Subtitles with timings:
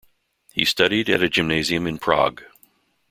[0.51, 2.41] He studied at a gymnasium in Prague.